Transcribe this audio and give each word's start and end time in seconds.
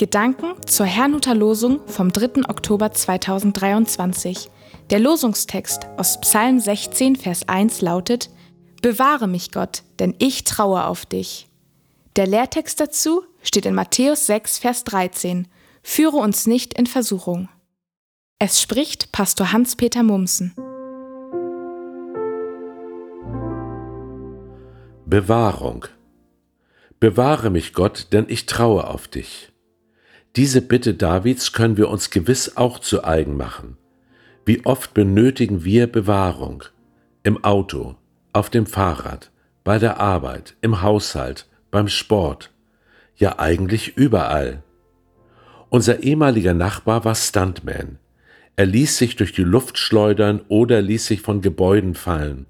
Gedanken 0.00 0.54
zur 0.64 0.86
Herrnhuter 0.86 1.34
Losung 1.34 1.86
vom 1.86 2.10
3. 2.10 2.48
Oktober 2.48 2.90
2023. 2.90 4.48
Der 4.88 4.98
Losungstext 4.98 5.88
aus 5.98 6.18
Psalm 6.22 6.58
16, 6.58 7.16
Vers 7.16 7.46
1 7.46 7.82
lautet: 7.82 8.30
Bewahre 8.80 9.28
mich, 9.28 9.52
Gott, 9.52 9.82
denn 9.98 10.14
ich 10.18 10.44
traue 10.44 10.86
auf 10.86 11.04
dich. 11.04 11.50
Der 12.16 12.26
Lehrtext 12.26 12.80
dazu 12.80 13.24
steht 13.42 13.66
in 13.66 13.74
Matthäus 13.74 14.24
6, 14.24 14.56
Vers 14.56 14.84
13. 14.84 15.46
Führe 15.82 16.16
uns 16.16 16.46
nicht 16.46 16.72
in 16.78 16.86
Versuchung. 16.86 17.50
Es 18.38 18.62
spricht 18.62 19.12
Pastor 19.12 19.52
Hans-Peter 19.52 20.02
Mumsen. 20.02 20.54
Bewahrung. 25.04 25.84
Bewahre 27.00 27.50
mich, 27.50 27.74
Gott, 27.74 28.06
denn 28.14 28.24
ich 28.30 28.46
traue 28.46 28.88
auf 28.88 29.06
dich. 29.06 29.52
Diese 30.36 30.62
Bitte 30.62 30.94
Davids 30.94 31.52
können 31.52 31.76
wir 31.76 31.88
uns 31.88 32.10
gewiss 32.10 32.56
auch 32.56 32.78
zu 32.78 33.02
eigen 33.02 33.36
machen. 33.36 33.76
Wie 34.44 34.64
oft 34.64 34.94
benötigen 34.94 35.64
wir 35.64 35.88
Bewahrung? 35.88 36.62
Im 37.24 37.42
Auto, 37.42 37.96
auf 38.32 38.48
dem 38.48 38.66
Fahrrad, 38.66 39.32
bei 39.64 39.78
der 39.80 39.98
Arbeit, 39.98 40.54
im 40.60 40.82
Haushalt, 40.82 41.48
beim 41.72 41.88
Sport, 41.88 42.52
ja 43.16 43.40
eigentlich 43.40 43.96
überall. 43.96 44.62
Unser 45.68 46.04
ehemaliger 46.04 46.54
Nachbar 46.54 47.04
war 47.04 47.16
Stuntman. 47.16 47.98
Er 48.54 48.66
ließ 48.66 48.98
sich 48.98 49.16
durch 49.16 49.32
die 49.32 49.42
Luft 49.42 49.78
schleudern 49.78 50.42
oder 50.48 50.80
ließ 50.80 51.06
sich 51.06 51.22
von 51.22 51.42
Gebäuden 51.42 51.94
fallen. 51.94 52.46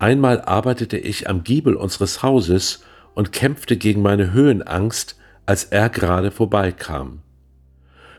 Einmal 0.00 0.40
arbeitete 0.40 0.98
ich 0.98 1.28
am 1.28 1.44
Giebel 1.44 1.74
unseres 1.74 2.22
Hauses 2.24 2.84
und 3.14 3.32
kämpfte 3.32 3.76
gegen 3.76 4.02
meine 4.02 4.32
Höhenangst, 4.32 5.16
als 5.48 5.64
er 5.64 5.88
gerade 5.88 6.30
vorbeikam. 6.30 7.20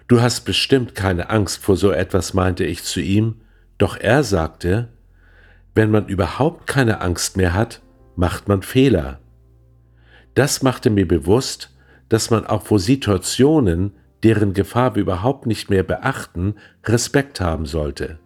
Du 0.07 0.19
hast 0.19 0.45
bestimmt 0.45 0.95
keine 0.95 1.29
Angst 1.29 1.61
vor 1.61 1.77
so 1.77 1.91
etwas, 1.91 2.33
meinte 2.33 2.63
ich 2.63 2.83
zu 2.83 3.01
ihm, 3.01 3.41
doch 3.77 3.97
er 3.97 4.23
sagte, 4.23 4.87
wenn 5.75 5.91
man 5.91 6.07
überhaupt 6.07 6.65
keine 6.65 7.01
Angst 7.01 7.37
mehr 7.37 7.53
hat, 7.53 7.83
macht 8.15 8.47
man 8.47 8.63
Fehler. 8.63 9.19
Das 10.33 10.63
machte 10.63 10.89
mir 10.89 11.07
bewusst, 11.07 11.69
dass 12.09 12.31
man 12.31 12.47
auch 12.47 12.63
vor 12.63 12.79
Situationen, 12.79 13.91
deren 14.23 14.55
Gefahr 14.55 14.95
wir 14.95 15.03
überhaupt 15.03 15.45
nicht 15.45 15.69
mehr 15.69 15.83
beachten, 15.83 16.55
Respekt 16.83 17.39
haben 17.41 17.67
sollte. 17.67 18.17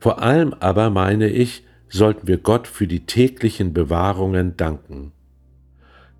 Vor 0.00 0.20
allem 0.20 0.54
aber 0.54 0.90
meine 0.90 1.28
ich, 1.28 1.64
sollten 1.88 2.26
wir 2.26 2.38
Gott 2.38 2.66
für 2.66 2.88
die 2.88 3.06
täglichen 3.06 3.72
Bewahrungen 3.72 4.56
danken. 4.56 5.12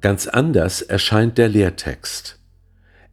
Ganz 0.01 0.29
anders 0.29 0.81
erscheint 0.81 1.39
der 1.39 1.49
Lehrtext. 1.49 2.39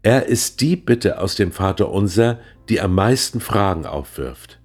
Er 0.03 0.27
ist 0.27 0.61
die 0.61 0.75
Bitte 0.75 1.19
aus 1.19 1.35
dem 1.35 1.51
Vater 1.51 1.89
unser, 1.89 2.39
die 2.69 2.79
am 2.79 2.93
meisten 2.93 3.39
Fragen 3.39 3.87
aufwirft. 3.87 4.59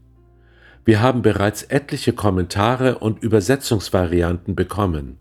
Wir 0.85 1.01
haben 1.01 1.23
bereits 1.23 1.63
etliche 1.63 2.13
Kommentare 2.13 2.99
und 2.99 3.23
Übersetzungsvarianten 3.23 4.55
bekommen. 4.55 5.17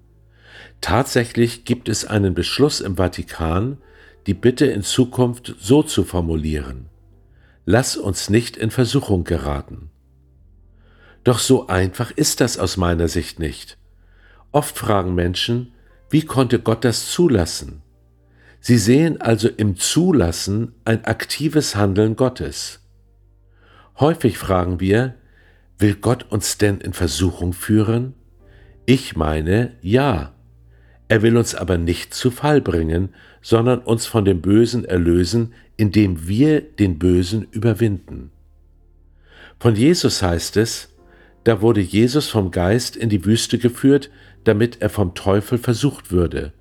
Tatsächlich 0.81 1.63
gibt 1.63 1.87
es 1.87 2.03
einen 2.03 2.33
Beschluss 2.33 2.81
im 2.81 2.97
Vatikan, 2.97 3.77
die 4.27 4.33
Bitte 4.33 4.65
in 4.65 4.83
Zukunft 4.83 5.55
so 5.57 5.83
zu 5.83 6.03
formulieren. 6.03 6.89
Lass 7.65 7.95
uns 7.95 8.29
nicht 8.29 8.57
in 8.57 8.71
Versuchung 8.71 9.23
geraten. 9.23 9.89
Doch 11.23 11.39
so 11.39 11.67
einfach 11.67 12.11
ist 12.11 12.41
das 12.41 12.57
aus 12.57 12.75
meiner 12.75 13.07
Sicht 13.07 13.39
nicht. 13.39 13.77
Oft 14.51 14.77
fragen 14.77 15.15
Menschen, 15.15 15.73
wie 16.09 16.23
konnte 16.23 16.59
Gott 16.59 16.83
das 16.83 17.11
zulassen? 17.11 17.81
Sie 18.61 18.77
sehen 18.77 19.21
also 19.21 19.47
im 19.47 19.77
Zulassen 19.77 20.73
ein 20.83 21.05
aktives 21.05 21.75
Handeln 21.75 22.15
Gottes. 22.15 22.81
Häufig 23.99 24.37
fragen 24.37 24.79
wir, 24.79 25.15
will 25.77 25.95
Gott 25.95 26.25
uns 26.29 26.57
denn 26.57 26.79
in 26.79 26.93
Versuchung 26.93 27.53
führen? 27.53 28.15
Ich 28.85 29.15
meine, 29.15 29.73
ja. 29.81 30.33
Er 31.07 31.21
will 31.21 31.37
uns 31.37 31.55
aber 31.55 31.77
nicht 31.77 32.13
zu 32.13 32.31
Fall 32.31 32.61
bringen, 32.61 33.09
sondern 33.41 33.79
uns 33.79 34.05
von 34.05 34.25
dem 34.25 34.41
Bösen 34.41 34.85
erlösen, 34.85 35.53
indem 35.77 36.27
wir 36.27 36.61
den 36.61 36.99
Bösen 36.99 37.47
überwinden. 37.51 38.31
Von 39.59 39.75
Jesus 39.75 40.21
heißt 40.21 40.57
es, 40.57 40.89
da 41.43 41.61
wurde 41.61 41.81
Jesus 41.81 42.27
vom 42.27 42.51
Geist 42.51 42.95
in 42.95 43.09
die 43.09 43.25
Wüste 43.25 43.57
geführt, 43.57 44.09
damit 44.43 44.81
er 44.81 44.89
vom 44.89 45.15
Teufel 45.15 45.57
versucht 45.57 46.11
würde, 46.11 46.53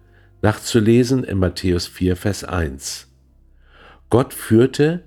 nachzulesen 0.42 1.24
in 1.24 1.38
Matthäus 1.38 1.86
4, 1.86 2.16
Vers 2.16 2.44
1. 2.44 3.08
Gott 4.10 4.32
führte, 4.32 5.04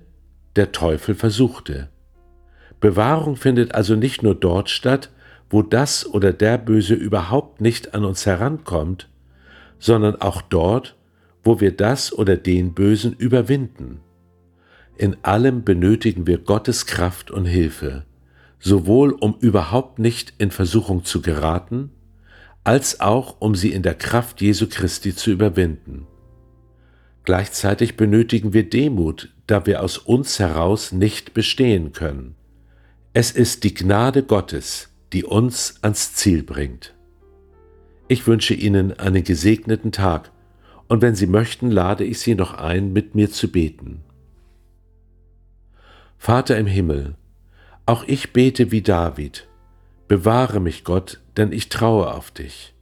der 0.56 0.72
Teufel 0.72 1.14
versuchte. 1.14 1.88
Bewahrung 2.80 3.36
findet 3.36 3.74
also 3.74 3.94
nicht 3.94 4.22
nur 4.22 4.34
dort 4.34 4.68
statt, 4.68 5.10
wo 5.50 5.62
das 5.62 6.06
oder 6.06 6.32
der 6.32 6.58
Böse 6.58 6.94
überhaupt 6.94 7.60
nicht 7.60 7.94
an 7.94 8.04
uns 8.04 8.26
herankommt, 8.26 9.08
sondern 9.78 10.16
auch 10.16 10.42
dort, 10.42 10.96
wo 11.44 11.60
wir 11.60 11.76
das 11.76 12.12
oder 12.12 12.36
den 12.36 12.74
Bösen 12.74 13.12
überwinden. 13.12 14.00
In 14.96 15.16
allem 15.22 15.64
benötigen 15.64 16.26
wir 16.26 16.38
Gottes 16.38 16.86
Kraft 16.86 17.30
und 17.30 17.44
Hilfe, 17.44 18.04
sowohl 18.62 19.12
um 19.12 19.34
überhaupt 19.40 19.98
nicht 19.98 20.34
in 20.38 20.52
Versuchung 20.52 21.04
zu 21.04 21.20
geraten, 21.20 21.90
als 22.64 23.00
auch 23.00 23.40
um 23.40 23.56
sie 23.56 23.72
in 23.72 23.82
der 23.82 23.96
Kraft 23.96 24.40
Jesu 24.40 24.68
Christi 24.68 25.14
zu 25.14 25.32
überwinden. 25.32 26.06
Gleichzeitig 27.24 27.96
benötigen 27.96 28.52
wir 28.52 28.68
Demut, 28.68 29.34
da 29.48 29.66
wir 29.66 29.82
aus 29.82 29.98
uns 29.98 30.38
heraus 30.38 30.92
nicht 30.92 31.34
bestehen 31.34 31.92
können. 31.92 32.36
Es 33.12 33.32
ist 33.32 33.64
die 33.64 33.74
Gnade 33.74 34.22
Gottes, 34.22 34.90
die 35.12 35.24
uns 35.24 35.78
ans 35.82 36.14
Ziel 36.14 36.44
bringt. 36.44 36.94
Ich 38.06 38.26
wünsche 38.28 38.54
Ihnen 38.54 38.92
einen 38.92 39.24
gesegneten 39.24 39.90
Tag 39.90 40.30
und 40.86 41.02
wenn 41.02 41.16
Sie 41.16 41.26
möchten, 41.26 41.70
lade 41.70 42.04
ich 42.04 42.20
Sie 42.20 42.36
noch 42.36 42.54
ein, 42.54 42.92
mit 42.92 43.16
mir 43.16 43.30
zu 43.30 43.50
beten. 43.50 44.02
Vater 46.16 46.56
im 46.58 46.66
Himmel, 46.66 47.16
auch 47.86 48.04
ich 48.06 48.32
bete 48.32 48.70
wie 48.70 48.82
David, 48.82 49.48
Bewahre 50.12 50.60
mich, 50.60 50.84
Gott, 50.84 51.20
denn 51.38 51.52
ich 51.52 51.70
traue 51.70 52.12
auf 52.12 52.30
dich. 52.30 52.74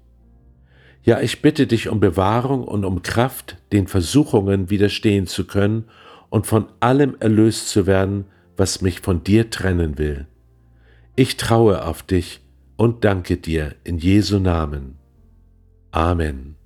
Ja, 1.05 1.21
ich 1.21 1.43
bitte 1.43 1.69
dich 1.69 1.89
um 1.89 2.01
Bewahrung 2.01 2.65
und 2.65 2.85
um 2.85 3.03
Kraft, 3.03 3.57
den 3.71 3.87
Versuchungen 3.87 4.69
widerstehen 4.69 5.29
zu 5.29 5.47
können 5.47 5.85
und 6.29 6.49
von 6.49 6.67
allem 6.81 7.17
erlöst 7.21 7.69
zu 7.69 7.87
werden, 7.87 8.25
was 8.57 8.83
mich 8.83 8.99
von 8.99 9.23
dir 9.23 9.49
trennen 9.49 9.97
will. 9.97 10.27
Ich 11.15 11.37
traue 11.37 11.85
auf 11.85 12.03
dich 12.03 12.41
und 12.77 13.05
danke 13.05 13.37
dir 13.37 13.77
in 13.85 13.99
Jesu 13.99 14.41
Namen. 14.41 14.97
Amen. 15.93 16.57